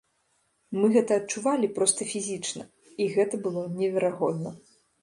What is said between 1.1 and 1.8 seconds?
адчувалі